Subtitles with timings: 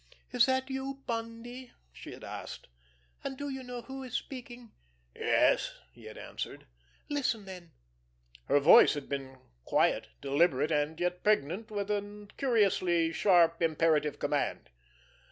[0.31, 2.67] "Is that you, Bundy?" she had asked.
[3.23, 4.71] "And do you know who is speaking?"
[5.15, 6.65] "Yes," he had answered.
[7.07, 7.69] "Listen, then!"
[8.45, 14.71] Her voice had been quiet, deliberate, and yet pregnant with a curiously sharp, imperative command.